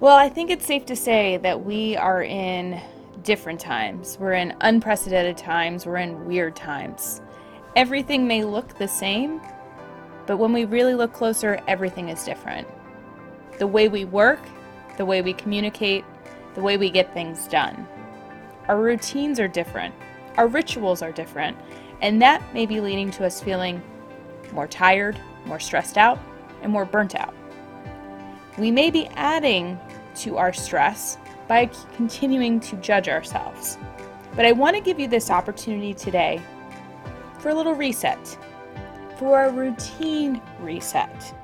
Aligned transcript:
Well, 0.00 0.16
I 0.16 0.28
think 0.28 0.50
it's 0.50 0.66
safe 0.66 0.84
to 0.86 0.96
say 0.96 1.36
that 1.38 1.64
we 1.64 1.96
are 1.96 2.24
in 2.24 2.80
different 3.22 3.60
times. 3.60 4.18
We're 4.18 4.32
in 4.32 4.52
unprecedented 4.60 5.36
times. 5.36 5.86
We're 5.86 5.98
in 5.98 6.26
weird 6.26 6.56
times. 6.56 7.20
Everything 7.76 8.26
may 8.26 8.44
look 8.44 8.76
the 8.76 8.88
same, 8.88 9.40
but 10.26 10.36
when 10.36 10.52
we 10.52 10.64
really 10.64 10.94
look 10.94 11.12
closer, 11.12 11.62
everything 11.68 12.08
is 12.08 12.24
different. 12.24 12.66
The 13.58 13.68
way 13.68 13.88
we 13.88 14.04
work, 14.04 14.40
the 14.96 15.06
way 15.06 15.22
we 15.22 15.32
communicate, 15.32 16.04
the 16.54 16.60
way 16.60 16.76
we 16.76 16.90
get 16.90 17.14
things 17.14 17.46
done. 17.46 17.86
Our 18.66 18.80
routines 18.80 19.38
are 19.38 19.48
different. 19.48 19.94
Our 20.36 20.48
rituals 20.48 21.02
are 21.02 21.12
different. 21.12 21.56
And 22.02 22.20
that 22.20 22.42
may 22.52 22.66
be 22.66 22.80
leading 22.80 23.12
to 23.12 23.24
us 23.24 23.40
feeling 23.40 23.80
more 24.52 24.66
tired, 24.66 25.18
more 25.46 25.60
stressed 25.60 25.98
out, 25.98 26.18
and 26.62 26.72
more 26.72 26.84
burnt 26.84 27.14
out. 27.14 27.34
We 28.56 28.70
may 28.70 28.90
be 28.90 29.08
adding 29.16 29.78
to 30.16 30.36
our 30.36 30.52
stress 30.52 31.18
by 31.48 31.66
continuing 31.96 32.60
to 32.60 32.76
judge 32.76 33.08
ourselves. 33.08 33.78
But 34.36 34.46
I 34.46 34.52
want 34.52 34.76
to 34.76 34.82
give 34.82 35.00
you 35.00 35.08
this 35.08 35.30
opportunity 35.30 35.92
today 35.92 36.40
for 37.40 37.48
a 37.48 37.54
little 37.54 37.74
reset, 37.74 38.38
for 39.18 39.44
a 39.44 39.50
routine 39.52 40.40
reset. 40.60 41.34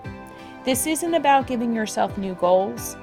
This 0.64 0.86
isn't 0.86 1.14
about 1.14 1.46
giving 1.46 1.74
yourself 1.74 2.16
new 2.16 2.34
goals. 2.34 2.96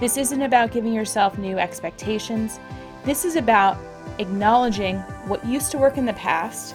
This 0.00 0.16
isn't 0.16 0.42
about 0.42 0.72
giving 0.72 0.92
yourself 0.92 1.38
new 1.38 1.58
expectations. 1.58 2.58
This 3.04 3.24
is 3.24 3.36
about 3.36 3.78
acknowledging 4.18 4.98
what 5.28 5.44
used 5.46 5.70
to 5.70 5.78
work 5.78 5.98
in 5.98 6.04
the 6.04 6.12
past, 6.14 6.74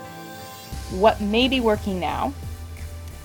what 0.91 1.20
may 1.20 1.49
be 1.49 1.59
working 1.59 1.99
now, 1.99 2.34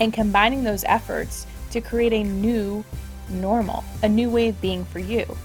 and 0.01 0.13
combining 0.13 0.65
those 0.65 0.83
efforts 0.85 1.47
to 1.71 1.81
create 1.81 2.13
a 2.13 2.25
new 2.25 2.85
normal, 3.33 3.85
a 4.03 4.09
new 4.09 4.31
way 4.31 4.49
of 4.49 4.61
being 4.61 4.85
for 4.85 4.99
you. 4.99 5.37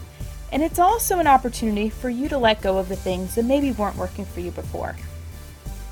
And 0.51 0.63
it's 0.63 0.79
also 0.79 1.19
an 1.19 1.27
opportunity 1.27 1.89
for 1.89 2.09
you 2.09 2.29
to 2.29 2.37
let 2.37 2.61
go 2.61 2.77
of 2.77 2.89
the 2.89 2.95
things 2.95 3.35
that 3.35 3.45
maybe 3.45 3.71
weren't 3.71 3.97
working 3.97 4.25
for 4.25 4.39
you 4.39 4.51
before. 4.51 4.95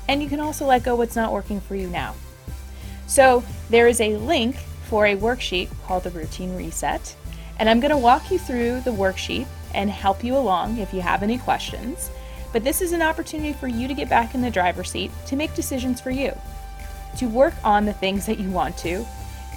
And 0.08 0.22
you 0.22 0.28
can 0.28 0.40
also 0.40 0.66
let 0.66 0.84
go 0.84 0.94
what's 0.94 1.16
not 1.16 1.32
working 1.32 1.60
for 1.60 1.74
you 1.74 1.88
now. 1.88 2.14
So 3.06 3.44
there 3.70 3.88
is 3.88 4.00
a 4.00 4.16
link 4.16 4.56
for 4.88 5.06
a 5.06 5.16
worksheet 5.16 5.68
called 5.86 6.04
the 6.04 6.10
Routine 6.10 6.56
Reset. 6.56 7.16
And 7.58 7.68
I'm 7.68 7.80
going 7.80 7.90
to 7.90 7.98
walk 7.98 8.30
you 8.30 8.38
through 8.38 8.80
the 8.80 8.92
worksheet 8.92 9.46
and 9.74 9.90
help 9.90 10.22
you 10.22 10.36
along 10.36 10.78
if 10.78 10.92
you 10.94 11.00
have 11.00 11.22
any 11.22 11.38
questions. 11.38 12.10
But 12.52 12.64
this 12.64 12.80
is 12.80 12.92
an 12.92 13.02
opportunity 13.02 13.52
for 13.52 13.68
you 13.68 13.88
to 13.88 13.94
get 13.94 14.08
back 14.08 14.34
in 14.34 14.40
the 14.40 14.50
driver's 14.50 14.90
seat 14.90 15.10
to 15.26 15.36
make 15.36 15.54
decisions 15.54 16.00
for 16.00 16.10
you, 16.10 16.32
to 17.18 17.26
work 17.26 17.54
on 17.64 17.84
the 17.84 17.92
things 17.92 18.26
that 18.26 18.38
you 18.38 18.50
want 18.50 18.78
to, 18.78 19.04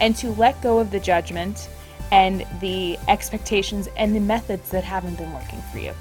and 0.01 0.15
to 0.17 0.31
let 0.31 0.61
go 0.61 0.79
of 0.79 0.91
the 0.91 0.99
judgment 0.99 1.69
and 2.11 2.45
the 2.59 2.97
expectations 3.07 3.87
and 3.97 4.15
the 4.15 4.19
methods 4.19 4.69
that 4.71 4.83
haven't 4.83 5.17
been 5.17 5.31
working 5.33 5.61
for 5.71 5.79
you. 5.79 5.93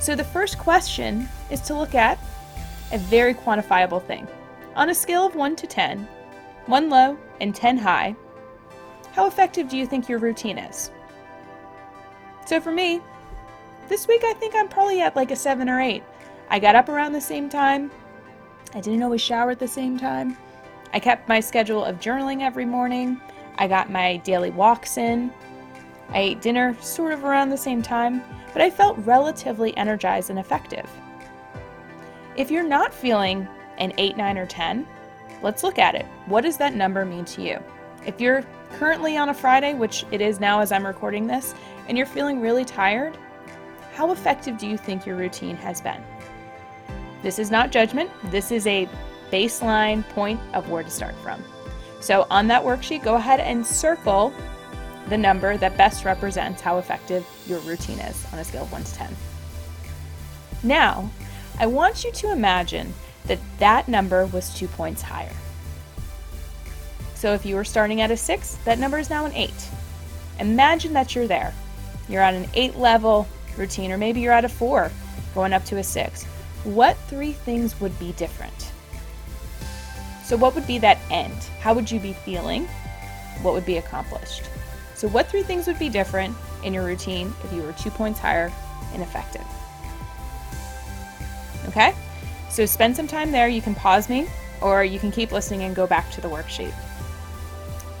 So, 0.00 0.14
the 0.14 0.24
first 0.24 0.58
question 0.58 1.28
is 1.50 1.60
to 1.62 1.74
look 1.74 1.94
at 1.94 2.18
a 2.92 2.98
very 2.98 3.34
quantifiable 3.34 4.04
thing. 4.06 4.28
On 4.74 4.90
a 4.90 4.94
scale 4.94 5.26
of 5.26 5.34
1 5.34 5.56
to 5.56 5.66
10, 5.66 6.06
1 6.66 6.90
low 6.90 7.18
and 7.40 7.54
10 7.54 7.78
high, 7.78 8.14
how 9.12 9.26
effective 9.26 9.68
do 9.68 9.78
you 9.78 9.86
think 9.86 10.08
your 10.08 10.18
routine 10.18 10.58
is? 10.58 10.90
So, 12.44 12.60
for 12.60 12.72
me, 12.72 13.00
this 13.88 14.06
week 14.06 14.22
I 14.24 14.34
think 14.34 14.54
I'm 14.54 14.68
probably 14.68 15.00
at 15.00 15.16
like 15.16 15.30
a 15.30 15.36
7 15.36 15.68
or 15.68 15.80
8. 15.80 16.02
I 16.50 16.58
got 16.58 16.76
up 16.76 16.88
around 16.88 17.12
the 17.12 17.20
same 17.20 17.48
time. 17.48 17.90
I 18.74 18.80
didn't 18.80 19.02
always 19.02 19.20
shower 19.20 19.50
at 19.50 19.58
the 19.58 19.68
same 19.68 19.98
time. 19.98 20.36
I 20.92 21.00
kept 21.00 21.28
my 21.28 21.40
schedule 21.40 21.84
of 21.84 22.00
journaling 22.00 22.42
every 22.42 22.64
morning. 22.64 23.20
I 23.58 23.68
got 23.68 23.90
my 23.90 24.18
daily 24.18 24.50
walks 24.50 24.98
in. 24.98 25.32
I 26.10 26.20
ate 26.20 26.42
dinner 26.42 26.76
sort 26.80 27.12
of 27.12 27.24
around 27.24 27.50
the 27.50 27.56
same 27.56 27.82
time, 27.82 28.22
but 28.52 28.62
I 28.62 28.70
felt 28.70 28.98
relatively 28.98 29.76
energized 29.76 30.30
and 30.30 30.38
effective. 30.38 30.88
If 32.36 32.50
you're 32.50 32.62
not 32.62 32.92
feeling 32.92 33.48
an 33.78 33.92
8, 33.98 34.16
9, 34.16 34.38
or 34.38 34.46
10, 34.46 34.86
let's 35.42 35.62
look 35.62 35.78
at 35.78 35.94
it. 35.94 36.06
What 36.26 36.42
does 36.42 36.56
that 36.58 36.74
number 36.74 37.04
mean 37.04 37.24
to 37.26 37.42
you? 37.42 37.58
If 38.04 38.20
you're 38.20 38.44
currently 38.72 39.16
on 39.16 39.30
a 39.30 39.34
Friday, 39.34 39.74
which 39.74 40.04
it 40.10 40.20
is 40.20 40.38
now 40.38 40.60
as 40.60 40.70
I'm 40.70 40.86
recording 40.86 41.26
this, 41.26 41.54
and 41.88 41.96
you're 41.96 42.06
feeling 42.06 42.40
really 42.40 42.64
tired, 42.64 43.16
how 43.94 44.12
effective 44.12 44.58
do 44.58 44.66
you 44.66 44.76
think 44.76 45.06
your 45.06 45.16
routine 45.16 45.56
has 45.56 45.80
been? 45.80 46.02
This 47.22 47.38
is 47.38 47.50
not 47.50 47.72
judgment, 47.72 48.10
this 48.24 48.52
is 48.52 48.66
a 48.66 48.88
baseline 49.32 50.06
point 50.10 50.38
of 50.52 50.68
where 50.68 50.82
to 50.82 50.90
start 50.90 51.14
from. 51.16 51.42
So 52.00 52.26
on 52.30 52.46
that 52.48 52.62
worksheet, 52.62 53.02
go 53.02 53.14
ahead 53.14 53.40
and 53.40 53.66
circle 53.66 54.32
the 55.08 55.16
number 55.16 55.56
that 55.56 55.76
best 55.76 56.04
represents 56.04 56.60
how 56.60 56.78
effective 56.78 57.26
your 57.46 57.60
routine 57.60 57.98
is 58.00 58.26
on 58.32 58.38
a 58.38 58.44
scale 58.44 58.62
of 58.62 58.72
1 58.72 58.84
to 58.84 58.94
10. 58.94 59.16
Now, 60.62 61.10
I 61.58 61.66
want 61.66 62.04
you 62.04 62.12
to 62.12 62.32
imagine 62.32 62.92
that 63.26 63.38
that 63.58 63.88
number 63.88 64.26
was 64.26 64.54
two 64.54 64.68
points 64.68 65.02
higher. 65.02 65.32
So 67.14 67.32
if 67.32 67.46
you 67.46 67.54
were 67.54 67.64
starting 67.64 68.00
at 68.00 68.10
a 68.10 68.16
6, 68.16 68.58
that 68.64 68.78
number 68.78 68.98
is 68.98 69.10
now 69.10 69.24
an 69.24 69.32
8. 69.32 69.50
Imagine 70.40 70.92
that 70.92 71.14
you're 71.14 71.26
there. 71.26 71.54
You're 72.08 72.22
on 72.22 72.34
an 72.34 72.48
8 72.54 72.76
level 72.76 73.26
routine, 73.56 73.90
or 73.90 73.98
maybe 73.98 74.20
you're 74.20 74.32
at 74.32 74.44
a 74.44 74.48
4 74.48 74.90
going 75.34 75.52
up 75.52 75.64
to 75.66 75.78
a 75.78 75.82
6. 75.82 76.24
What 76.64 76.96
three 77.08 77.32
things 77.32 77.80
would 77.80 77.98
be 77.98 78.12
different? 78.12 78.65
So, 80.26 80.36
what 80.36 80.56
would 80.56 80.66
be 80.66 80.78
that 80.78 80.98
end? 81.08 81.36
How 81.60 81.72
would 81.72 81.88
you 81.88 82.00
be 82.00 82.12
feeling? 82.12 82.66
What 83.42 83.54
would 83.54 83.64
be 83.64 83.76
accomplished? 83.76 84.42
So, 84.96 85.06
what 85.06 85.28
three 85.28 85.44
things 85.44 85.68
would 85.68 85.78
be 85.78 85.88
different 85.88 86.36
in 86.64 86.74
your 86.74 86.84
routine 86.84 87.32
if 87.44 87.52
you 87.52 87.62
were 87.62 87.72
two 87.74 87.90
points 87.90 88.18
higher 88.18 88.50
and 88.92 89.02
effective? 89.04 89.46
Okay? 91.68 91.94
So, 92.50 92.66
spend 92.66 92.96
some 92.96 93.06
time 93.06 93.30
there. 93.30 93.46
You 93.46 93.62
can 93.62 93.76
pause 93.76 94.08
me 94.08 94.26
or 94.60 94.82
you 94.82 94.98
can 94.98 95.12
keep 95.12 95.30
listening 95.30 95.62
and 95.62 95.76
go 95.76 95.86
back 95.86 96.10
to 96.10 96.20
the 96.20 96.28
worksheet. 96.28 96.74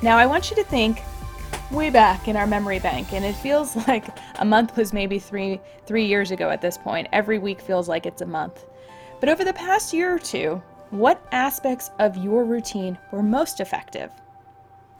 Now, 0.02 0.18
I 0.18 0.26
want 0.26 0.50
you 0.50 0.56
to 0.56 0.64
think 0.64 1.02
way 1.70 1.90
back 1.90 2.26
in 2.26 2.34
our 2.34 2.46
memory 2.48 2.80
bank 2.80 3.12
and 3.12 3.24
it 3.24 3.34
feels 3.34 3.76
like 3.86 4.04
a 4.40 4.44
month 4.44 4.76
was 4.76 4.92
maybe 4.92 5.20
3 5.20 5.60
3 5.86 6.04
years 6.04 6.32
ago 6.32 6.50
at 6.50 6.60
this 6.60 6.76
point. 6.76 7.06
Every 7.12 7.38
week 7.38 7.60
feels 7.60 7.88
like 7.88 8.04
it's 8.04 8.22
a 8.22 8.26
month. 8.26 8.64
But 9.20 9.28
over 9.28 9.44
the 9.44 9.52
past 9.52 9.92
year 9.92 10.12
or 10.12 10.18
two, 10.18 10.60
what 10.90 11.26
aspects 11.32 11.90
of 11.98 12.16
your 12.16 12.44
routine 12.44 12.98
were 13.12 13.22
most 13.22 13.60
effective. 13.60 14.10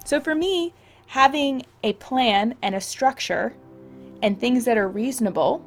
So 0.04 0.20
for 0.20 0.34
me, 0.34 0.74
having 1.06 1.62
a 1.82 1.92
plan 1.94 2.54
and 2.62 2.74
a 2.74 2.80
structure 2.80 3.54
and 4.22 4.38
things 4.38 4.64
that 4.64 4.78
are 4.78 4.88
reasonable 4.88 5.64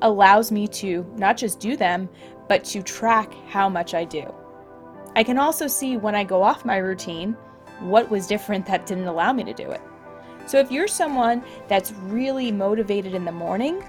allows 0.00 0.50
me 0.50 0.66
to 0.66 1.06
not 1.16 1.36
just 1.36 1.60
do 1.60 1.76
them, 1.76 2.08
but 2.48 2.64
to 2.64 2.82
track 2.82 3.32
how 3.48 3.68
much 3.68 3.94
I 3.94 4.04
do. 4.04 4.32
I 5.14 5.22
can 5.22 5.38
also 5.38 5.66
see 5.66 5.96
when 5.96 6.14
I 6.14 6.24
go 6.24 6.42
off 6.42 6.64
my 6.64 6.78
routine 6.78 7.36
what 7.80 8.10
was 8.10 8.26
different 8.26 8.66
that 8.66 8.86
didn't 8.86 9.06
allow 9.06 9.32
me 9.32 9.44
to 9.44 9.52
do 9.52 9.70
it. 9.70 9.80
So 10.46 10.58
if 10.58 10.72
you're 10.72 10.88
someone 10.88 11.44
that's 11.68 11.92
really 11.92 12.50
motivated 12.50 13.14
in 13.14 13.24
the 13.24 13.32
morning, 13.32 13.84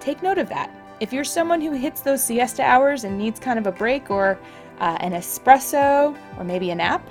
take 0.00 0.22
note 0.22 0.38
of 0.38 0.48
that. 0.48 0.70
If 1.02 1.12
you're 1.12 1.24
someone 1.24 1.60
who 1.60 1.72
hits 1.72 2.00
those 2.00 2.22
siesta 2.22 2.62
hours 2.62 3.02
and 3.02 3.18
needs 3.18 3.40
kind 3.40 3.58
of 3.58 3.66
a 3.66 3.72
break 3.72 4.08
or 4.08 4.38
uh, 4.78 4.96
an 5.00 5.14
espresso 5.14 6.16
or 6.38 6.44
maybe 6.44 6.70
a 6.70 6.76
nap, 6.76 7.04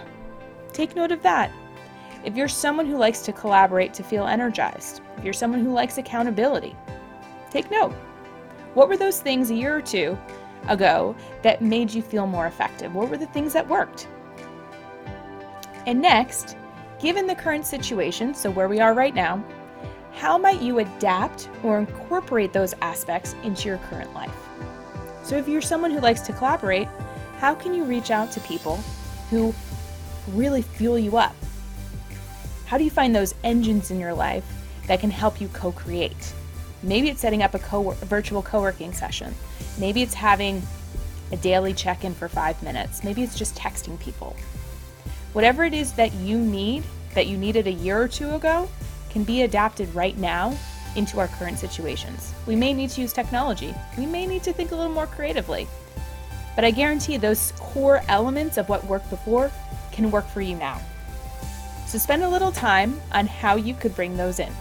take 0.71 0.95
note 0.95 1.11
of 1.11 1.21
that. 1.23 1.51
If 2.23 2.37
you're 2.37 2.47
someone 2.47 2.85
who 2.85 2.95
likes 2.95 3.19
to 3.23 3.33
collaborate 3.33 3.93
to 3.95 4.01
feel 4.01 4.27
energized, 4.27 5.01
if 5.17 5.25
you're 5.25 5.33
someone 5.33 5.59
who 5.59 5.73
likes 5.73 5.97
accountability, 5.97 6.73
take 7.49 7.69
note. 7.69 7.91
What 8.75 8.87
were 8.87 8.95
those 8.95 9.19
things 9.19 9.51
a 9.51 9.55
year 9.55 9.75
or 9.75 9.81
two 9.81 10.17
ago 10.69 11.13
that 11.41 11.61
made 11.61 11.91
you 11.91 12.01
feel 12.01 12.25
more 12.25 12.47
effective? 12.47 12.95
What 12.95 13.09
were 13.09 13.17
the 13.17 13.27
things 13.27 13.51
that 13.51 13.67
worked? 13.67 14.07
And 15.85 16.01
next, 16.01 16.55
given 17.01 17.27
the 17.27 17.35
current 17.35 17.65
situation, 17.65 18.35
so 18.35 18.51
where 18.51 18.69
we 18.69 18.79
are 18.79 18.93
right 18.93 19.13
now, 19.13 19.43
how 20.21 20.37
might 20.37 20.61
you 20.61 20.77
adapt 20.77 21.49
or 21.63 21.79
incorporate 21.79 22.53
those 22.53 22.75
aspects 22.83 23.33
into 23.41 23.67
your 23.67 23.79
current 23.89 24.13
life? 24.13 24.47
So, 25.23 25.35
if 25.35 25.47
you're 25.47 25.61
someone 25.61 25.89
who 25.89 25.99
likes 25.99 26.21
to 26.21 26.31
collaborate, 26.33 26.87
how 27.39 27.55
can 27.55 27.73
you 27.73 27.85
reach 27.85 28.11
out 28.11 28.31
to 28.33 28.39
people 28.41 28.75
who 29.31 29.51
really 30.27 30.61
fuel 30.61 30.99
you 30.99 31.17
up? 31.17 31.35
How 32.67 32.77
do 32.77 32.83
you 32.83 32.91
find 32.91 33.15
those 33.15 33.33
engines 33.43 33.89
in 33.89 33.99
your 33.99 34.13
life 34.13 34.45
that 34.85 34.99
can 34.99 35.09
help 35.09 35.41
you 35.41 35.47
co 35.47 35.71
create? 35.71 36.33
Maybe 36.83 37.09
it's 37.09 37.19
setting 37.19 37.41
up 37.41 37.55
a, 37.55 37.59
co- 37.59 37.89
a 37.89 38.05
virtual 38.05 38.43
co 38.43 38.61
working 38.61 38.93
session. 38.93 39.33
Maybe 39.79 40.03
it's 40.03 40.13
having 40.13 40.61
a 41.31 41.37
daily 41.37 41.73
check 41.73 42.03
in 42.03 42.13
for 42.13 42.27
five 42.27 42.61
minutes. 42.61 43.03
Maybe 43.03 43.23
it's 43.23 43.35
just 43.35 43.55
texting 43.55 43.99
people. 43.99 44.35
Whatever 45.33 45.63
it 45.63 45.73
is 45.73 45.93
that 45.93 46.13
you 46.13 46.37
need, 46.37 46.83
that 47.15 47.25
you 47.25 47.37
needed 47.37 47.65
a 47.65 47.71
year 47.71 47.99
or 47.99 48.07
two 48.07 48.35
ago, 48.35 48.69
can 49.11 49.23
be 49.23 49.43
adapted 49.43 49.93
right 49.93 50.17
now 50.17 50.57
into 50.95 51.19
our 51.19 51.27
current 51.27 51.59
situations. 51.59 52.33
We 52.47 52.55
may 52.55 52.73
need 52.73 52.89
to 52.91 53.01
use 53.01 53.13
technology, 53.13 53.75
we 53.97 54.05
may 54.05 54.25
need 54.25 54.43
to 54.43 54.53
think 54.53 54.71
a 54.71 54.75
little 54.75 54.93
more 54.93 55.07
creatively. 55.07 55.67
But 56.55 56.65
I 56.65 56.71
guarantee 56.71 57.17
those 57.17 57.53
core 57.57 58.01
elements 58.07 58.57
of 58.57 58.67
what 58.67 58.83
worked 58.85 59.09
before 59.09 59.51
can 59.91 60.11
work 60.11 60.27
for 60.27 60.41
you 60.41 60.55
now. 60.55 60.81
So 61.87 61.97
spend 61.97 62.23
a 62.23 62.29
little 62.29 62.51
time 62.51 62.99
on 63.11 63.27
how 63.27 63.55
you 63.55 63.73
could 63.73 63.95
bring 63.95 64.17
those 64.17 64.39
in. 64.39 64.51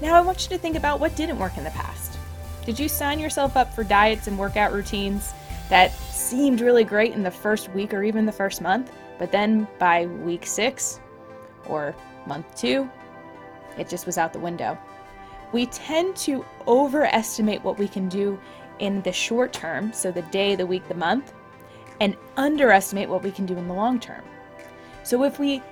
Now, 0.00 0.14
I 0.14 0.20
want 0.20 0.42
you 0.42 0.56
to 0.56 0.58
think 0.58 0.76
about 0.76 1.00
what 1.00 1.16
didn't 1.16 1.38
work 1.38 1.56
in 1.56 1.64
the 1.64 1.70
past. 1.70 2.18
Did 2.66 2.78
you 2.78 2.88
sign 2.88 3.18
yourself 3.18 3.56
up 3.56 3.74
for 3.74 3.84
diets 3.84 4.26
and 4.26 4.38
workout 4.38 4.72
routines 4.72 5.32
that 5.68 5.92
seemed 5.92 6.60
really 6.60 6.84
great 6.84 7.12
in 7.12 7.22
the 7.22 7.30
first 7.30 7.70
week 7.70 7.94
or 7.94 8.02
even 8.02 8.26
the 8.26 8.32
first 8.32 8.60
month, 8.60 8.92
but 9.18 9.32
then 9.32 9.66
by 9.78 10.06
week 10.06 10.46
six 10.46 11.00
or 11.66 11.94
month 12.26 12.54
two, 12.54 12.90
it 13.78 13.88
just 13.88 14.06
was 14.06 14.18
out 14.18 14.32
the 14.32 14.38
window? 14.38 14.78
We 15.52 15.66
tend 15.66 16.16
to 16.16 16.44
overestimate 16.66 17.62
what 17.62 17.78
we 17.78 17.88
can 17.88 18.08
do 18.08 18.38
in 18.78 19.00
the 19.02 19.12
short 19.12 19.52
term, 19.52 19.92
so 19.92 20.10
the 20.10 20.22
day, 20.22 20.54
the 20.54 20.66
week, 20.66 20.86
the 20.88 20.94
month, 20.94 21.32
and 22.00 22.16
underestimate 22.36 23.08
what 23.08 23.22
we 23.22 23.30
can 23.30 23.46
do 23.46 23.56
in 23.56 23.68
the 23.68 23.74
long 23.74 23.98
term. 24.00 24.22
So 25.02 25.24
if 25.24 25.38
we 25.38 25.62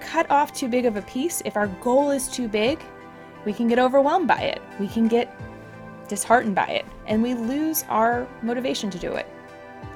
cut 0.00 0.30
off 0.30 0.54
too 0.54 0.68
big 0.68 0.86
of 0.86 0.96
a 0.96 1.02
piece, 1.02 1.42
if 1.44 1.56
our 1.56 1.66
goal 1.66 2.10
is 2.10 2.28
too 2.28 2.48
big, 2.48 2.80
we 3.44 3.52
can 3.52 3.68
get 3.68 3.78
overwhelmed 3.78 4.28
by 4.28 4.40
it. 4.40 4.62
We 4.78 4.88
can 4.88 5.08
get 5.08 5.38
disheartened 6.08 6.54
by 6.54 6.66
it, 6.66 6.86
and 7.06 7.22
we 7.22 7.34
lose 7.34 7.84
our 7.88 8.26
motivation 8.42 8.90
to 8.90 8.98
do 8.98 9.14
it. 9.14 9.26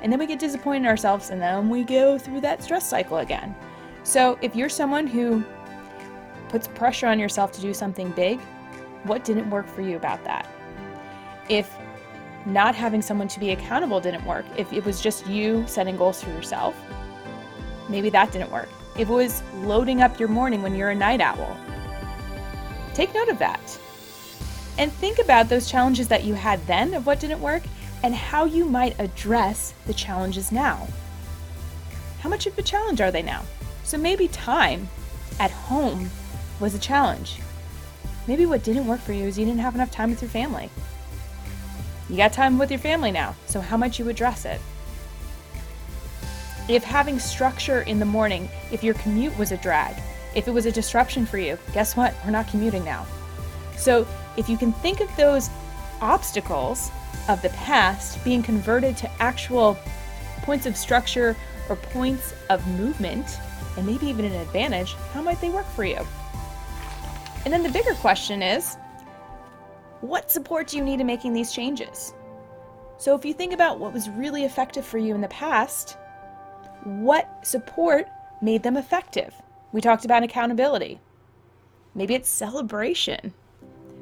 And 0.03 0.13
then 0.13 0.19
we 0.19 0.27
get 0.27 0.39
disappointed 0.39 0.81
in 0.81 0.87
ourselves, 0.87 1.31
and 1.31 1.41
then 1.41 1.69
we 1.69 1.83
go 1.83 2.19
through 2.19 2.41
that 2.43 2.63
stress 2.63 2.89
cycle 2.89 3.19
again. 3.19 3.55
So 4.03 4.39
if 4.43 4.55
you're 4.55 4.69
someone 4.69 5.07
who 5.07 5.45
puts 6.55 6.69
pressure 6.69 7.09
on 7.09 7.19
yourself 7.19 7.51
to 7.51 7.61
do 7.61 7.75
something 7.75 8.13
big, 8.13 8.39
what 9.03 9.25
didn't 9.25 9.51
work 9.51 9.67
for 9.67 9.83
you 9.83 9.97
about 9.97 10.23
that? 10.23 10.49
If 11.49 11.69
not 12.47 12.77
having 12.77 13.03
someone 13.03 13.27
to 13.27 13.41
be 13.41 13.51
accountable 13.51 13.99
didn't 13.99 14.25
work, 14.25 14.45
if 14.57 14.73
it 14.73 14.85
was 14.85 15.01
just 15.01 15.27
you 15.27 15.67
setting 15.67 15.97
goals 15.97 16.23
for 16.23 16.31
yourself, 16.31 16.77
maybe 17.89 18.09
that 18.11 18.31
didn't 18.31 18.53
work. 18.53 18.69
If 18.97 19.09
it 19.09 19.13
was 19.13 19.43
loading 19.65 20.01
up 20.01 20.21
your 20.21 20.29
morning 20.29 20.63
when 20.63 20.77
you're 20.77 20.91
a 20.91 20.95
night 20.95 21.21
owl, 21.21 21.57
take 22.95 23.13
note 23.13 23.31
of 23.31 23.41
that. 23.41 23.81
And 24.79 24.93
think 24.93 25.19
about 25.19 25.49
those 25.49 25.69
challenges 25.69 26.07
that 26.07 26.23
you 26.23 26.35
had 26.35 26.65
then 26.69 26.95
of 26.95 27.05
what 27.05 27.19
didn't 27.19 27.41
work 27.41 27.65
and 28.05 28.15
how 28.15 28.45
you 28.45 28.65
might 28.65 29.01
address 29.01 29.75
the 29.89 29.95
challenges 29.95 30.53
now. 30.53 30.87
How 32.21 32.29
much 32.29 32.47
of 32.47 32.57
a 32.57 32.63
challenge 32.63 33.01
are 33.01 33.11
they 33.11 33.23
now? 33.23 33.43
So 33.83 33.99
maybe 33.99 34.29
time 34.29 34.89
at 35.41 35.51
home 35.51 36.11
was 36.61 36.75
a 36.75 36.79
challenge. 36.79 37.39
Maybe 38.27 38.47
what 38.47 38.63
didn't 38.63 38.87
work 38.87 39.01
for 39.01 39.13
you 39.13 39.25
is 39.25 39.39
you 39.39 39.45
didn't 39.45 39.61
have 39.61 39.75
enough 39.75 39.91
time 39.91 40.11
with 40.11 40.23
your 40.23 40.31
family. 40.31 40.71
You 42.09 42.17
got 42.17 42.33
time 42.33 42.59
with 42.59 42.71
your 42.71 42.81
family 42.81 43.11
now, 43.11 43.35
so 43.47 43.61
how 43.61 43.77
might 43.77 43.99
you 43.99 44.09
address 44.09 44.45
it? 44.45 44.61
If 46.69 46.85
having 46.85 47.19
structure 47.19 47.83
in 47.83 47.99
the 47.99 48.07
morning, 48.07 48.49
if 48.73 48.83
your 48.83 48.95
commute 48.95 49.37
was 49.39 49.53
a 49.53 49.57
drag, 49.59 49.97
if 50.35 50.49
it 50.49 50.51
was 50.51 50.67
a 50.67 50.73
disruption 50.73 51.27
for 51.27 51.39
you, 51.39 51.59
guess 51.73 51.97
what? 51.97 52.15
We're 52.25 52.31
not 52.31 52.49
commuting 52.49 52.85
now. 52.85 53.07
So 53.77 54.07
if 54.37 54.49
you 54.49 54.57
can 54.57 54.73
think 54.73 55.01
of 55.01 55.15
those 55.17 55.51
obstacles 56.01 56.91
of 57.29 57.41
the 57.43 57.51
past 57.51 58.23
being 58.25 58.43
converted 58.43 58.97
to 58.99 59.11
actual 59.23 59.79
points 60.43 60.67
of 60.67 60.77
structure 60.77 61.37
or 61.69 61.77
points 61.77 62.35
of 62.51 62.67
movement, 62.79 63.27
and 63.77 63.87
maybe 63.87 64.07
even 64.07 64.25
an 64.25 64.33
advantage, 64.33 64.95
how 65.13 65.23
might 65.23 65.41
they 65.41 65.51
work 65.51 65.67
for 65.71 65.85
you? 65.85 66.07
And 67.45 67.53
then 67.53 67.63
the 67.63 67.69
bigger 67.69 67.95
question 67.95 68.43
is 68.43 68.77
what 70.01 70.31
support 70.31 70.69
do 70.69 70.77
you 70.77 70.85
need 70.85 71.01
in 71.01 71.07
making 71.07 71.33
these 71.33 71.53
changes? 71.53 72.15
So, 72.97 73.15
if 73.15 73.25
you 73.25 73.35
think 73.35 73.53
about 73.53 73.79
what 73.79 73.93
was 73.93 74.09
really 74.09 74.45
effective 74.45 74.85
for 74.85 74.99
you 74.99 75.15
in 75.15 75.21
the 75.21 75.29
past, 75.29 75.97
what 76.85 77.47
support 77.47 78.07
made 78.41 78.63
them 78.63 78.77
effective? 78.77 79.35
We 79.73 79.81
talked 79.81 80.05
about 80.05 80.23
accountability. 80.23 81.01
Maybe 81.95 82.15
it's 82.15 82.29
celebration. 82.29 83.33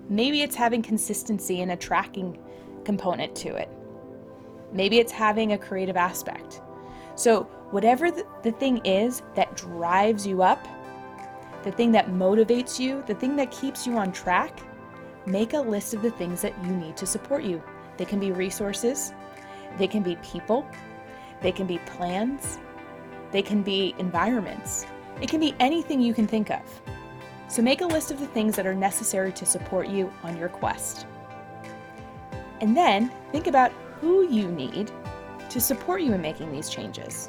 Maybe 0.09 0.43
it's 0.43 0.57
having 0.57 0.83
consistency 0.83 1.63
and 1.63 1.73
a 1.73 1.77
tracking 1.77 2.39
component 2.85 3.35
to 3.37 3.55
it. 3.55 3.69
Maybe 4.73 4.99
it's 4.99 5.13
having 5.13 5.53
a 5.53 5.59
creative 5.59 5.97
aspect. 5.97 6.61
So, 7.15 7.45
whatever 7.71 8.11
the, 8.11 8.27
the 8.43 8.53
thing 8.53 8.79
is 8.85 9.23
that 9.35 9.57
drives 9.57 10.27
you 10.27 10.43
up, 10.43 10.67
the 11.63 11.73
thing 11.73 11.93
that 11.93 12.09
motivates 12.09 12.79
you, 12.79 13.03
the 13.07 13.15
thing 13.15 13.37
that 13.37 13.51
keeps 13.51 13.87
you 13.87 13.97
on 13.97 14.13
track, 14.13 14.61
make 15.27 15.53
a 15.53 15.61
list 15.61 15.95
of 15.95 16.03
the 16.03 16.11
things 16.11 16.43
that 16.43 16.55
you 16.65 16.73
need 16.73 16.97
to 16.97 17.07
support 17.07 17.45
you. 17.45 17.63
They 17.97 18.05
can 18.05 18.19
be 18.19 18.33
resources, 18.33 19.13
they 19.79 19.87
can 19.87 20.03
be 20.03 20.17
people, 20.17 20.67
they 21.41 21.53
can 21.53 21.67
be 21.67 21.79
plans, 21.79 22.59
they 23.31 23.43
can 23.43 23.63
be 23.63 23.95
environments, 23.99 24.87
it 25.21 25.29
can 25.29 25.41
be 25.41 25.55
anything 25.61 26.01
you 26.01 26.15
can 26.15 26.27
think 26.27 26.51
of. 26.51 26.63
So 27.49 27.63
make 27.63 27.83
a 27.83 27.87
list 27.87 28.11
of 28.11 28.19
the 28.19 28.27
things 28.29 28.57
that 28.57 28.67
are 28.67 28.75
necessary 28.75 29.33
to 29.33 29.47
support 29.47 29.89
you 29.89 30.13
on 30.23 30.37
your 30.37 30.49
quest. 30.49 31.07
And 32.61 32.77
then 32.77 33.13
think 33.31 33.47
about 33.47 33.73
who 34.01 34.27
you 34.29 34.49
need 34.51 34.91
to 35.51 35.61
support 35.61 36.01
you 36.03 36.15
in 36.15 36.21
making 36.21 36.51
these 36.51 36.71
changes. 36.71 37.29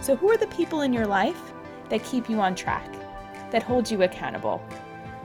So, 0.00 0.16
who 0.16 0.30
are 0.30 0.36
the 0.36 0.46
people 0.46 0.82
in 0.82 0.92
your 0.92 1.06
life 1.06 1.52
that 1.88 2.04
keep 2.04 2.30
you 2.30 2.40
on 2.40 2.54
track, 2.54 2.88
that 3.50 3.62
hold 3.62 3.90
you 3.90 4.02
accountable, 4.02 4.62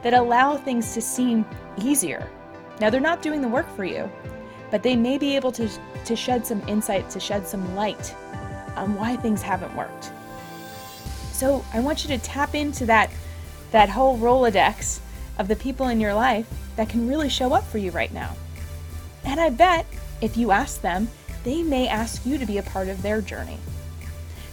that 0.02 0.14
allow 0.14 0.56
things 0.56 0.94
to 0.94 1.00
seem 1.00 1.44
easier? 1.78 2.28
Now, 2.80 2.90
they're 2.90 3.00
not 3.00 3.22
doing 3.22 3.40
the 3.40 3.48
work 3.48 3.68
for 3.76 3.84
you, 3.84 4.10
but 4.70 4.82
they 4.82 4.96
may 4.96 5.18
be 5.18 5.36
able 5.36 5.52
to, 5.52 5.68
to 6.04 6.16
shed 6.16 6.46
some 6.46 6.66
insight, 6.68 7.08
to 7.10 7.20
shed 7.20 7.46
some 7.46 7.74
light 7.74 8.14
on 8.76 8.94
why 8.94 9.16
things 9.16 9.42
haven't 9.42 9.74
worked. 9.76 10.10
So, 11.32 11.64
I 11.72 11.80
want 11.80 12.04
you 12.04 12.16
to 12.16 12.22
tap 12.22 12.54
into 12.54 12.86
that 12.86 13.10
that 13.74 13.88
whole 13.88 14.16
Rolodex 14.18 15.00
of 15.36 15.48
the 15.48 15.56
people 15.56 15.88
in 15.88 15.98
your 15.98 16.14
life 16.14 16.46
that 16.76 16.88
can 16.88 17.08
really 17.08 17.28
show 17.28 17.52
up 17.52 17.64
for 17.66 17.78
you 17.78 17.90
right 17.90 18.12
now. 18.12 18.36
And 19.24 19.40
I 19.40 19.50
bet 19.50 19.84
if 20.20 20.36
you 20.36 20.52
ask 20.52 20.80
them, 20.80 21.08
they 21.42 21.60
may 21.62 21.88
ask 21.88 22.24
you 22.24 22.38
to 22.38 22.46
be 22.46 22.58
a 22.58 22.62
part 22.62 22.86
of 22.86 23.02
their 23.02 23.20
journey. 23.20 23.58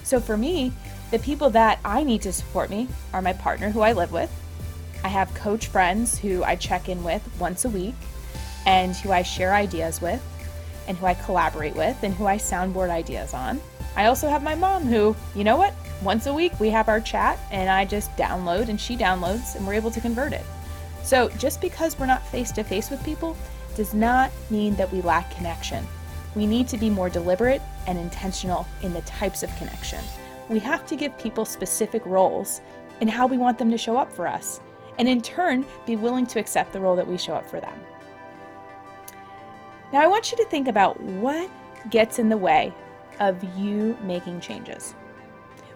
So 0.03 0.19
for 0.19 0.37
me, 0.37 0.73
the 1.11 1.19
people 1.19 1.49
that 1.51 1.79
I 1.85 2.03
need 2.03 2.21
to 2.23 2.33
support 2.33 2.69
me 2.69 2.87
are 3.13 3.21
my 3.21 3.33
partner 3.33 3.69
who 3.69 3.81
I 3.81 3.93
live 3.93 4.11
with. 4.11 4.31
I 5.03 5.07
have 5.09 5.33
coach 5.33 5.67
friends 5.67 6.17
who 6.17 6.43
I 6.43 6.55
check 6.55 6.89
in 6.89 7.03
with 7.03 7.21
once 7.39 7.65
a 7.65 7.69
week 7.69 7.95
and 8.65 8.95
who 8.95 9.11
I 9.11 9.23
share 9.23 9.53
ideas 9.53 10.01
with 10.01 10.23
and 10.87 10.97
who 10.97 11.05
I 11.05 11.13
collaborate 11.13 11.75
with 11.75 12.01
and 12.03 12.13
who 12.13 12.25
I 12.27 12.37
soundboard 12.37 12.89
ideas 12.89 13.33
on. 13.33 13.61
I 13.95 14.05
also 14.05 14.29
have 14.29 14.41
my 14.41 14.55
mom 14.55 14.83
who, 14.83 15.15
you 15.35 15.43
know 15.43 15.57
what? 15.57 15.73
once 16.01 16.25
a 16.25 16.33
week 16.33 16.59
we 16.59 16.69
have 16.69 16.89
our 16.89 16.99
chat 16.99 17.39
and 17.51 17.69
I 17.69 17.85
just 17.85 18.15
download 18.17 18.69
and 18.69 18.79
she 18.79 18.97
downloads 18.97 19.55
and 19.55 19.65
we're 19.65 19.75
able 19.75 19.91
to 19.91 20.01
convert 20.01 20.33
it. 20.33 20.45
So 21.03 21.29
just 21.29 21.61
because 21.61 21.97
we're 21.97 22.05
not 22.07 22.25
face 22.27 22.51
to 22.53 22.63
face 22.63 22.89
with 22.89 23.03
people 23.03 23.37
does 23.75 23.93
not 23.93 24.31
mean 24.49 24.75
that 24.75 24.91
we 24.91 25.01
lack 25.01 25.33
connection. 25.35 25.85
We 26.35 26.47
need 26.47 26.67
to 26.69 26.77
be 26.77 26.89
more 26.89 27.09
deliberate 27.09 27.61
and 27.87 27.97
intentional 27.97 28.67
in 28.81 28.93
the 28.93 29.01
types 29.01 29.43
of 29.43 29.55
connection. 29.57 30.03
We 30.51 30.59
have 30.59 30.85
to 30.87 30.97
give 30.97 31.17
people 31.17 31.45
specific 31.45 32.05
roles 32.05 32.59
in 32.99 33.07
how 33.07 33.25
we 33.25 33.37
want 33.37 33.57
them 33.57 33.71
to 33.71 33.77
show 33.77 33.95
up 33.95 34.11
for 34.11 34.27
us, 34.27 34.59
and 34.99 35.07
in 35.07 35.21
turn, 35.21 35.65
be 35.85 35.95
willing 35.95 36.27
to 36.27 36.39
accept 36.39 36.73
the 36.73 36.79
role 36.81 36.97
that 36.97 37.07
we 37.07 37.17
show 37.17 37.33
up 37.33 37.49
for 37.49 37.61
them. 37.61 37.79
Now, 39.93 40.01
I 40.01 40.07
want 40.07 40.29
you 40.29 40.37
to 40.37 40.45
think 40.45 40.67
about 40.67 40.99
what 40.99 41.49
gets 41.89 42.19
in 42.19 42.27
the 42.27 42.35
way 42.35 42.73
of 43.21 43.41
you 43.57 43.97
making 44.03 44.41
changes. 44.41 44.93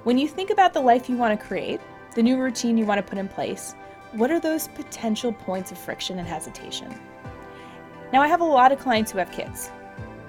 When 0.03 0.17
you 0.17 0.27
think 0.27 0.49
about 0.49 0.73
the 0.73 0.81
life 0.81 1.09
you 1.09 1.15
want 1.15 1.39
to 1.39 1.47
create, 1.47 1.79
the 2.13 2.21
new 2.21 2.37
routine 2.37 2.77
you 2.77 2.85
want 2.85 2.97
to 2.97 3.09
put 3.09 3.17
in 3.17 3.29
place, 3.29 3.75
what 4.11 4.29
are 4.29 4.41
those 4.41 4.67
potential 4.67 5.31
points 5.31 5.71
of 5.71 5.77
friction 5.77 6.19
and 6.19 6.27
hesitation? 6.27 6.93
Now, 8.11 8.21
I 8.21 8.27
have 8.27 8.41
a 8.41 8.45
lot 8.45 8.73
of 8.73 8.79
clients 8.79 9.13
who 9.13 9.19
have 9.19 9.31
kids. 9.31 9.71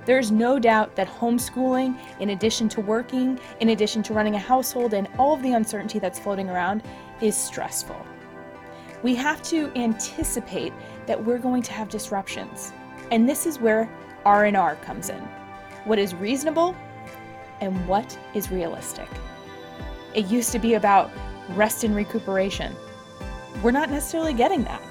There's 0.07 0.31
no 0.31 0.61
doubt 0.61 0.95
that 0.95 1.09
homeschooling, 1.09 1.99
in 2.21 2.31
addition 2.31 2.69
to 2.71 2.81
working, 2.81 3.41
in 3.59 3.71
addition 3.71 4.05
to 4.05 4.15
running 4.15 4.37
a 4.37 4.39
household, 4.39 4.95
and 4.95 5.09
all 5.19 5.35
of 5.35 5.43
the 5.43 5.53
uncertainty 5.53 5.99
that's 5.99 6.21
floating 6.21 6.49
around, 6.49 6.85
is 7.21 7.37
stressful. 7.37 8.01
We 9.03 9.17
have 9.17 9.43
to 9.45 9.73
anticipate 9.75 10.73
that 11.07 11.23
we're 11.23 11.39
going 11.39 11.63
to 11.65 11.73
have 11.73 11.89
disruptions. 11.89 12.73
And 13.11 13.29
this 13.29 13.47
is 13.47 13.59
where 13.59 13.91
R&R 14.25 14.77
comes 14.77 15.11
in. 15.11 15.21
What 15.85 15.99
is 15.99 16.15
reasonable 16.15 16.77
and 17.61 17.89
what 17.89 18.17
is 18.33 18.53
realistic. 18.53 19.09
It 20.15 20.27
used 20.27 20.53
to 20.53 20.61
be 20.61 20.75
about 20.75 21.11
rest 21.51 21.83
and 21.83 21.97
recuperation. 21.97 22.77
We're 23.61 23.73
not 23.73 23.91
necessarily 23.91 24.35
getting 24.35 24.63
that. 24.65 24.83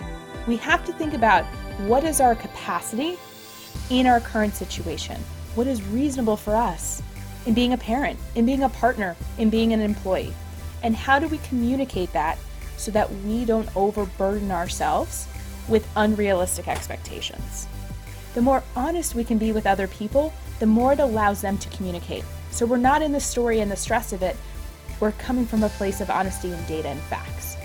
We 0.45 0.57
have 0.57 0.83
to 0.85 0.91
think 0.91 1.13
about 1.13 1.45
what 1.87 2.03
is 2.03 2.19
our 2.19 2.35
capacity 2.35 3.17
in 3.89 4.07
our 4.07 4.19
current 4.19 4.55
situation? 4.55 5.19
What 5.55 5.67
is 5.67 5.83
reasonable 5.83 6.37
for 6.37 6.55
us 6.55 7.01
in 7.45 7.53
being 7.53 7.73
a 7.73 7.77
parent, 7.77 8.19
in 8.35 8.45
being 8.45 8.63
a 8.63 8.69
partner, 8.69 9.15
in 9.37 9.49
being 9.49 9.73
an 9.73 9.81
employee? 9.81 10.33
And 10.83 10.95
how 10.95 11.19
do 11.19 11.27
we 11.27 11.37
communicate 11.39 12.11
that 12.13 12.37
so 12.77 12.91
that 12.91 13.11
we 13.23 13.45
don't 13.45 13.73
overburden 13.75 14.51
ourselves 14.51 15.27
with 15.67 15.87
unrealistic 15.95 16.67
expectations? 16.67 17.67
The 18.33 18.41
more 18.41 18.63
honest 18.75 19.15
we 19.15 19.23
can 19.23 19.37
be 19.37 19.51
with 19.51 19.65
other 19.65 19.87
people, 19.87 20.33
the 20.59 20.65
more 20.65 20.93
it 20.93 20.99
allows 20.99 21.41
them 21.41 21.57
to 21.57 21.69
communicate. 21.69 22.23
So 22.51 22.65
we're 22.65 22.77
not 22.77 23.01
in 23.01 23.11
the 23.11 23.19
story 23.19 23.61
and 23.61 23.71
the 23.71 23.75
stress 23.75 24.13
of 24.13 24.21
it, 24.21 24.35
we're 24.99 25.11
coming 25.13 25.45
from 25.45 25.63
a 25.63 25.69
place 25.69 26.01
of 26.01 26.09
honesty 26.09 26.51
and 26.51 26.67
data 26.67 26.89
and 26.89 26.99
facts. 27.01 27.55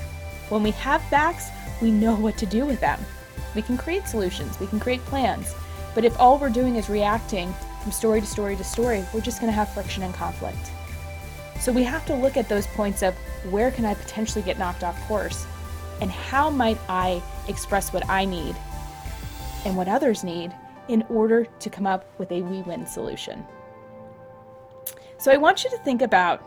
When 0.48 0.62
we 0.62 0.72
have 0.72 1.02
facts, 1.04 1.48
we 1.80 1.90
know 1.90 2.14
what 2.16 2.36
to 2.38 2.46
do 2.46 2.66
with 2.66 2.80
them. 2.80 2.98
We 3.54 3.62
can 3.62 3.76
create 3.76 4.06
solutions, 4.06 4.58
we 4.58 4.66
can 4.66 4.80
create 4.80 5.04
plans. 5.06 5.54
But 5.94 6.04
if 6.04 6.18
all 6.18 6.38
we're 6.38 6.50
doing 6.50 6.76
is 6.76 6.88
reacting 6.88 7.54
from 7.82 7.92
story 7.92 8.20
to 8.20 8.26
story 8.26 8.56
to 8.56 8.64
story, 8.64 9.04
we're 9.12 9.20
just 9.20 9.40
going 9.40 9.50
to 9.50 9.56
have 9.56 9.72
friction 9.72 10.02
and 10.02 10.14
conflict. 10.14 10.70
So 11.58 11.72
we 11.72 11.82
have 11.82 12.06
to 12.06 12.14
look 12.14 12.36
at 12.36 12.48
those 12.48 12.66
points 12.68 13.02
of 13.02 13.14
where 13.50 13.70
can 13.70 13.84
I 13.84 13.94
potentially 13.94 14.42
get 14.42 14.58
knocked 14.58 14.84
off 14.84 15.00
course 15.06 15.46
and 16.00 16.10
how 16.10 16.50
might 16.50 16.78
I 16.88 17.22
express 17.48 17.92
what 17.92 18.08
I 18.08 18.24
need 18.24 18.56
and 19.64 19.76
what 19.76 19.88
others 19.88 20.24
need 20.24 20.52
in 20.88 21.02
order 21.08 21.44
to 21.44 21.70
come 21.70 21.86
up 21.86 22.06
with 22.18 22.32
a 22.32 22.42
we 22.42 22.62
win 22.62 22.86
solution. 22.86 23.44
So 25.18 25.30
I 25.30 25.36
want 25.36 25.64
you 25.64 25.70
to 25.70 25.78
think 25.78 26.02
about 26.02 26.42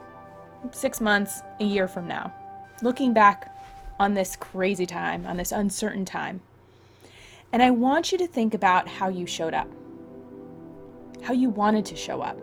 six 0.71 0.99
months, 0.99 1.41
a 1.59 1.63
year 1.63 1.87
from 1.87 2.07
now, 2.07 2.33
looking 2.81 3.13
back 3.13 3.55
on 3.99 4.13
this 4.13 4.35
crazy 4.35 4.85
time, 4.85 5.27
on 5.27 5.37
this 5.37 5.51
uncertain 5.51 6.05
time. 6.05 6.41
And 7.53 7.61
I 7.61 7.69
want 7.69 8.11
you 8.11 8.17
to 8.17 8.25
think 8.25 8.55
about 8.55 8.87
how 8.87 9.09
you 9.09 9.27
showed 9.27 9.53
up, 9.53 9.69
how 11.21 11.33
you 11.33 11.51
wanted 11.51 11.85
to 11.85 11.95
show 11.95 12.19
up. 12.19 12.35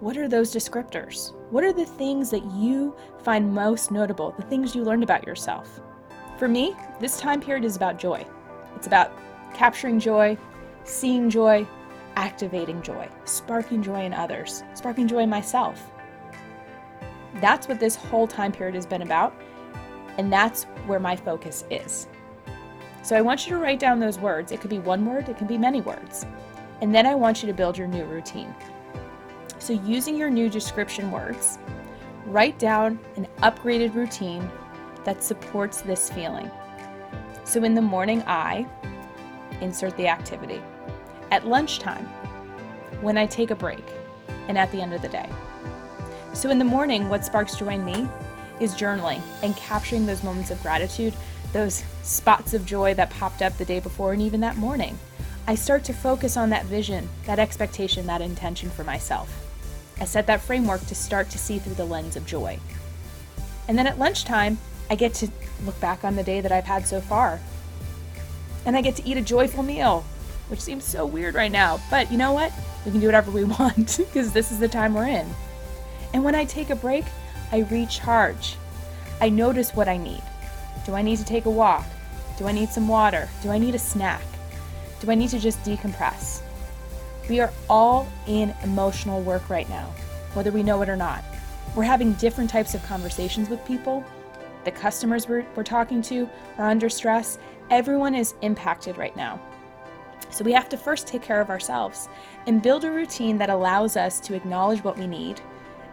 What 0.00 0.18
are 0.18 0.28
those 0.28 0.54
descriptors? 0.54 1.32
What 1.50 1.64
are 1.64 1.72
the 1.72 1.86
things 1.86 2.30
that 2.30 2.44
you 2.52 2.94
find 3.24 3.54
most 3.54 3.90
notable, 3.90 4.34
the 4.36 4.42
things 4.42 4.74
you 4.74 4.84
learned 4.84 5.02
about 5.02 5.26
yourself? 5.26 5.80
For 6.38 6.46
me, 6.46 6.76
this 7.00 7.18
time 7.18 7.40
period 7.40 7.64
is 7.64 7.74
about 7.74 7.98
joy. 7.98 8.26
It's 8.76 8.86
about 8.86 9.16
capturing 9.54 9.98
joy, 9.98 10.36
seeing 10.84 11.30
joy, 11.30 11.66
activating 12.16 12.82
joy, 12.82 13.08
sparking 13.24 13.82
joy 13.82 14.04
in 14.04 14.12
others, 14.12 14.62
sparking 14.74 15.08
joy 15.08 15.20
in 15.20 15.30
myself. 15.30 15.90
That's 17.36 17.66
what 17.66 17.80
this 17.80 17.96
whole 17.96 18.26
time 18.26 18.52
period 18.52 18.74
has 18.74 18.84
been 18.84 19.00
about, 19.00 19.34
and 20.18 20.30
that's 20.30 20.64
where 20.86 21.00
my 21.00 21.16
focus 21.16 21.64
is. 21.70 22.08
So 23.02 23.16
I 23.16 23.20
want 23.20 23.46
you 23.46 23.54
to 23.54 23.58
write 23.58 23.80
down 23.80 23.98
those 23.98 24.18
words. 24.18 24.52
It 24.52 24.60
could 24.60 24.70
be 24.70 24.78
one 24.78 25.04
word, 25.04 25.28
it 25.28 25.36
can 25.36 25.46
be 25.46 25.58
many 25.58 25.80
words. 25.80 26.24
And 26.80 26.94
then 26.94 27.06
I 27.06 27.14
want 27.14 27.42
you 27.42 27.46
to 27.48 27.52
build 27.52 27.76
your 27.76 27.88
new 27.88 28.04
routine. 28.04 28.54
So, 29.58 29.72
using 29.72 30.16
your 30.16 30.30
new 30.30 30.48
description 30.48 31.12
words, 31.12 31.58
write 32.26 32.58
down 32.58 32.98
an 33.14 33.28
upgraded 33.38 33.94
routine 33.94 34.50
that 35.04 35.22
supports 35.22 35.82
this 35.82 36.10
feeling. 36.10 36.50
So, 37.44 37.62
in 37.62 37.74
the 37.74 37.82
morning, 37.82 38.24
I 38.26 38.66
insert 39.60 39.96
the 39.96 40.08
activity. 40.08 40.60
At 41.30 41.46
lunchtime, 41.46 42.04
when 43.00 43.16
I 43.16 43.26
take 43.26 43.52
a 43.52 43.54
break, 43.54 43.84
and 44.48 44.58
at 44.58 44.70
the 44.72 44.80
end 44.80 44.92
of 44.92 45.02
the 45.02 45.08
day. 45.08 45.28
So, 46.32 46.50
in 46.50 46.58
the 46.58 46.64
morning, 46.64 47.08
what 47.08 47.24
sparks 47.24 47.56
joy 47.56 47.68
in 47.68 47.84
me 47.84 48.08
is 48.60 48.74
journaling 48.74 49.20
and 49.42 49.56
capturing 49.56 50.06
those 50.06 50.24
moments 50.24 50.50
of 50.50 50.60
gratitude, 50.62 51.14
those 51.52 51.84
spots 52.02 52.54
of 52.54 52.66
joy 52.66 52.94
that 52.94 53.10
popped 53.10 53.42
up 53.42 53.56
the 53.58 53.64
day 53.64 53.80
before 53.80 54.12
and 54.12 54.22
even 54.22 54.40
that 54.40 54.56
morning. 54.56 54.98
I 55.46 55.54
start 55.54 55.84
to 55.84 55.92
focus 55.92 56.36
on 56.36 56.50
that 56.50 56.66
vision, 56.66 57.08
that 57.26 57.38
expectation, 57.38 58.06
that 58.06 58.20
intention 58.20 58.70
for 58.70 58.84
myself. 58.84 59.28
I 60.00 60.04
set 60.04 60.26
that 60.28 60.40
framework 60.40 60.86
to 60.86 60.94
start 60.94 61.30
to 61.30 61.38
see 61.38 61.58
through 61.58 61.74
the 61.74 61.84
lens 61.84 62.16
of 62.16 62.26
joy. 62.26 62.58
And 63.68 63.76
then 63.76 63.86
at 63.86 63.98
lunchtime, 63.98 64.58
I 64.90 64.94
get 64.94 65.14
to 65.14 65.28
look 65.64 65.78
back 65.80 66.04
on 66.04 66.16
the 66.16 66.22
day 66.22 66.40
that 66.40 66.52
I've 66.52 66.64
had 66.64 66.86
so 66.86 67.00
far. 67.00 67.40
And 68.64 68.76
I 68.76 68.82
get 68.82 68.96
to 68.96 69.06
eat 69.06 69.16
a 69.16 69.22
joyful 69.22 69.62
meal, 69.62 70.04
which 70.48 70.60
seems 70.60 70.84
so 70.84 71.04
weird 71.04 71.34
right 71.34 71.52
now. 71.52 71.80
But 71.90 72.10
you 72.10 72.18
know 72.18 72.32
what? 72.32 72.52
We 72.84 72.90
can 72.90 73.00
do 73.00 73.06
whatever 73.06 73.30
we 73.30 73.44
want 73.58 73.96
because 73.98 74.32
this 74.32 74.52
is 74.52 74.58
the 74.58 74.68
time 74.68 74.94
we're 74.94 75.08
in. 75.08 75.28
And 76.14 76.24
when 76.24 76.34
I 76.34 76.44
take 76.44 76.70
a 76.70 76.76
break, 76.76 77.04
I 77.50 77.60
recharge. 77.60 78.56
I 79.20 79.28
notice 79.28 79.72
what 79.72 79.88
I 79.88 79.96
need. 79.96 80.22
Do 80.84 80.94
I 80.94 81.02
need 81.02 81.18
to 81.18 81.24
take 81.24 81.44
a 81.44 81.50
walk? 81.50 81.86
Do 82.38 82.46
I 82.46 82.52
need 82.52 82.70
some 82.70 82.88
water? 82.88 83.28
Do 83.42 83.50
I 83.50 83.58
need 83.58 83.74
a 83.74 83.78
snack? 83.78 84.22
Do 85.00 85.10
I 85.10 85.14
need 85.14 85.30
to 85.30 85.38
just 85.38 85.62
decompress? 85.62 86.42
We 87.28 87.40
are 87.40 87.52
all 87.70 88.08
in 88.26 88.54
emotional 88.64 89.22
work 89.22 89.48
right 89.48 89.68
now, 89.68 89.92
whether 90.34 90.50
we 90.50 90.62
know 90.62 90.82
it 90.82 90.88
or 90.88 90.96
not. 90.96 91.24
We're 91.76 91.84
having 91.84 92.14
different 92.14 92.50
types 92.50 92.74
of 92.74 92.82
conversations 92.84 93.48
with 93.48 93.64
people. 93.64 94.04
The 94.64 94.72
customers 94.72 95.28
we're, 95.28 95.46
we're 95.54 95.62
talking 95.62 96.02
to 96.02 96.28
are 96.58 96.68
under 96.68 96.88
stress. 96.88 97.38
Everyone 97.70 98.14
is 98.14 98.34
impacted 98.42 98.98
right 98.98 99.16
now. 99.16 99.40
So 100.30 100.44
we 100.44 100.52
have 100.52 100.68
to 100.70 100.76
first 100.76 101.06
take 101.06 101.22
care 101.22 101.40
of 101.40 101.50
ourselves 101.50 102.08
and 102.46 102.62
build 102.62 102.84
a 102.84 102.90
routine 102.90 103.38
that 103.38 103.50
allows 103.50 103.96
us 103.96 104.18
to 104.20 104.34
acknowledge 104.34 104.82
what 104.82 104.98
we 104.98 105.06
need 105.06 105.40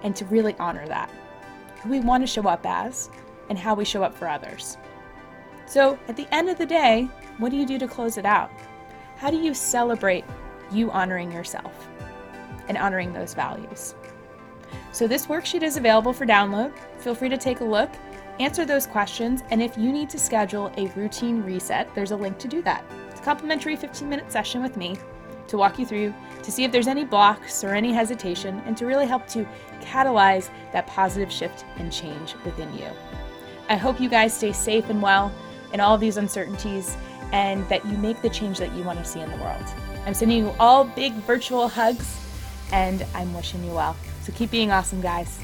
and 0.04 0.16
to 0.16 0.26
really 0.26 0.56
honor 0.60 0.88
that, 0.88 1.12
who 1.82 1.90
we 1.90 2.00
want 2.00 2.24
to 2.24 2.28
show 2.28 2.48
up 2.48 2.66
as, 2.66 3.10
and 3.50 3.58
how 3.58 3.74
we 3.74 3.86
show 3.86 4.04
up 4.04 4.16
for 4.16 4.28
others. 4.28 4.78
So 5.66 6.00
at 6.08 6.16
the 6.16 6.28
end 6.34 6.50
of 6.50 6.58
the 6.58 6.66
day, 6.66 7.10
what 7.38 7.50
do 7.50 7.58
you 7.58 7.66
do 7.66 7.78
to 7.78 7.88
close 7.88 8.18
it 8.18 8.26
out? 8.26 8.52
How 9.18 9.30
do 9.30 9.38
you 9.38 9.54
celebrate 9.54 10.26
you 10.72 10.92
honoring 10.92 11.32
yourself 11.32 11.88
and 12.68 12.78
honoring 12.78 13.14
those 13.14 13.34
values? 13.34 13.96
So 14.92 15.08
this 15.08 15.28
worksheet 15.28 15.64
is 15.64 15.78
available 15.78 16.14
for 16.14 16.26
download. 16.26 16.74
Feel 16.98 17.16
free 17.16 17.30
to 17.30 17.38
take 17.38 17.60
a 17.60 17.66
look, 17.66 17.92
answer 18.40 18.66
those 18.66 18.88
questions, 18.88 19.44
and 19.52 19.62
if 19.62 19.78
you 19.78 19.92
need 19.92 20.10
to 20.10 20.20
schedule 20.20 20.72
a 20.78 20.88
routine 20.90 21.44
reset, 21.44 21.94
there's 21.94 22.12
a 22.12 22.16
link 22.16 22.38
to 22.40 22.48
do 22.48 22.62
that. 22.64 22.84
It's 23.10 23.20
a 23.20 23.24
complimentary 23.24 23.76
15 23.76 24.08
minute 24.08 24.32
session 24.32 24.62
with 24.62 24.78
me 24.78 24.98
to 25.48 25.58
walk 25.58 25.80
you 25.80 25.86
through 25.86 26.14
to 26.44 26.52
see 26.52 26.64
if 26.64 26.72
there's 26.72 26.88
any 26.88 27.04
blocks 27.04 27.64
or 27.64 27.74
any 27.74 27.92
hesitation 27.92 28.62
and 28.66 28.78
to 28.78 28.86
really 28.86 29.06
help 29.06 29.28
to 29.28 29.48
catalyze 29.82 30.50
that 30.72 30.88
positive 30.88 31.32
shift 31.32 31.66
and 31.78 31.92
change 31.92 32.36
within 32.46 32.74
you. 32.74 32.88
I 33.70 33.76
hope 33.76 34.02
you 34.02 34.10
guys 34.10 34.36
stay 34.36 34.52
safe 34.52 34.90
and 34.90 35.00
well 35.00 35.32
in 35.74 35.80
all 35.80 35.94
of 35.94 36.02
these 36.02 36.18
uncertainties 36.18 36.98
and 37.32 37.68
that 37.70 37.86
you 37.86 37.96
make 37.98 38.22
the 38.24 38.30
change 38.30 38.58
that 38.58 38.74
you 38.74 38.84
want 38.84 38.98
to 38.98 39.06
see 39.06 39.20
in 39.20 39.30
the 39.30 39.38
world. 39.38 39.64
I'm 40.08 40.16
sending 40.16 40.40
you 40.40 40.56
all 40.60 40.86
big 40.86 41.14
virtual 41.14 41.68
hugs 41.68 42.20
and 42.72 43.06
I'm 43.14 43.32
wishing 43.36 43.64
you 43.64 43.72
well. 43.72 43.96
So 44.24 44.34
keep 44.34 44.50
being 44.50 44.72
awesome, 44.72 45.02
guys. 45.02 45.40